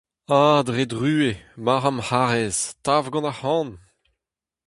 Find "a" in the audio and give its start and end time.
0.43-0.43